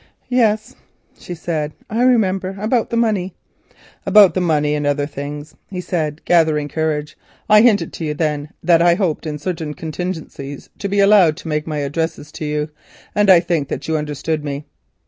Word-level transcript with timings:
"Yes," 0.29 0.75
she 1.19 1.35
said, 1.35 1.73
"I 1.87 2.01
remember—about 2.01 2.89
the 2.89 2.97
money." 2.97 3.35
"About 4.03 4.33
the 4.33 4.41
money 4.41 4.73
and 4.73 4.87
other 4.87 5.05
things," 5.05 5.53
he 5.69 5.79
said, 5.79 6.25
gathering 6.25 6.69
courage. 6.69 7.15
"I 7.47 7.61
hinted 7.61 7.93
to 7.93 8.05
you 8.05 8.15
then 8.15 8.49
that 8.63 8.81
I 8.81 8.95
hoped 8.95 9.27
in 9.27 9.37
certain 9.37 9.75
contingencies 9.75 10.71
to 10.79 10.89
be 10.89 11.01
allowed 11.01 11.37
to 11.37 11.47
make 11.47 11.67
my 11.67 11.77
addresses 11.81 12.31
to 12.31 12.45
you, 12.45 12.69
and 13.13 13.29
I 13.29 13.41
think 13.41 13.67
that 13.67 13.87
you 13.87 13.95
understood 13.95 14.43
me." 14.43 14.65